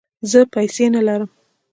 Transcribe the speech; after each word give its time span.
زه 0.31 0.39
پیسې 0.53 0.85
نه 0.95 1.01
لرم 1.07 1.29